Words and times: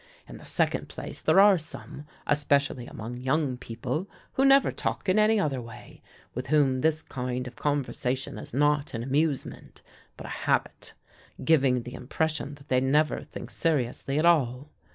In 0.27 0.39
the 0.39 0.45
second 0.45 0.89
place, 0.89 1.21
there 1.21 1.39
are 1.39 1.59
some, 1.59 2.07
especially 2.25 2.87
among 2.87 3.17
young 3.17 3.55
people, 3.55 4.09
who 4.33 4.43
never 4.43 4.71
talk 4.71 5.07
in 5.07 5.19
any 5.19 5.39
other 5.39 5.61
way 5.61 6.01
with 6.33 6.47
whom 6.47 6.79
this 6.79 7.03
kind 7.03 7.45
of 7.45 7.55
conversation 7.55 8.39
is 8.39 8.51
not 8.51 8.95
an 8.95 9.03
amusement, 9.03 9.83
but 10.17 10.25
a 10.25 10.29
habit 10.49 10.93
giving 11.43 11.83
the 11.83 11.93
impression 11.93 12.55
that 12.55 12.67
they 12.67 12.81
never 12.81 13.21
think 13.21 13.51
seriously 13.51 14.17
at 14.17 14.25
all. 14.25 14.71